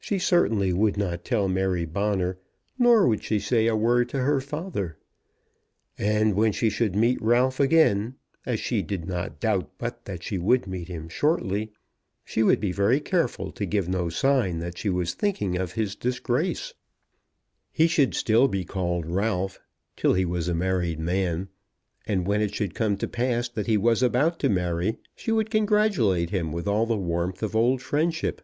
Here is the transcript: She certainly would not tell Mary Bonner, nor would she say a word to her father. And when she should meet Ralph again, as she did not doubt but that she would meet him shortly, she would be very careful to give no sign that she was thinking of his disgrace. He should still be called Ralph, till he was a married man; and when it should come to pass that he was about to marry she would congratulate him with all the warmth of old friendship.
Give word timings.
She 0.00 0.18
certainly 0.18 0.72
would 0.72 0.96
not 0.96 1.24
tell 1.24 1.46
Mary 1.46 1.84
Bonner, 1.84 2.36
nor 2.76 3.06
would 3.06 3.22
she 3.22 3.38
say 3.38 3.68
a 3.68 3.76
word 3.76 4.08
to 4.08 4.18
her 4.18 4.40
father. 4.40 4.98
And 5.96 6.34
when 6.34 6.50
she 6.50 6.68
should 6.68 6.96
meet 6.96 7.22
Ralph 7.22 7.60
again, 7.60 8.16
as 8.44 8.58
she 8.58 8.82
did 8.82 9.06
not 9.06 9.38
doubt 9.38 9.70
but 9.78 10.04
that 10.06 10.24
she 10.24 10.36
would 10.38 10.66
meet 10.66 10.88
him 10.88 11.08
shortly, 11.08 11.70
she 12.24 12.42
would 12.42 12.58
be 12.58 12.72
very 12.72 12.98
careful 12.98 13.52
to 13.52 13.64
give 13.64 13.88
no 13.88 14.08
sign 14.08 14.58
that 14.58 14.76
she 14.76 14.90
was 14.90 15.14
thinking 15.14 15.56
of 15.56 15.74
his 15.74 15.94
disgrace. 15.94 16.74
He 17.70 17.86
should 17.86 18.14
still 18.16 18.48
be 18.48 18.64
called 18.64 19.06
Ralph, 19.06 19.60
till 19.96 20.14
he 20.14 20.24
was 20.24 20.48
a 20.48 20.54
married 20.54 20.98
man; 20.98 21.48
and 22.04 22.26
when 22.26 22.40
it 22.40 22.52
should 22.52 22.74
come 22.74 22.96
to 22.96 23.06
pass 23.06 23.48
that 23.50 23.68
he 23.68 23.76
was 23.76 24.02
about 24.02 24.40
to 24.40 24.48
marry 24.48 24.98
she 25.14 25.30
would 25.30 25.50
congratulate 25.50 26.30
him 26.30 26.50
with 26.50 26.66
all 26.66 26.84
the 26.86 26.96
warmth 26.98 27.44
of 27.44 27.54
old 27.54 27.80
friendship. 27.80 28.42